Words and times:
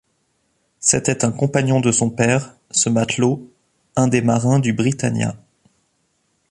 C’était 0.79 1.25
un 1.25 1.31
compagnon 1.31 1.79
de 1.79 1.91
son 1.91 2.09
père, 2.09 2.57
ce 2.71 2.89
matelot, 2.89 3.51
un 3.95 4.07
des 4.07 4.23
marins 4.23 4.57
du 4.57 4.73
Britannia! 4.73 5.35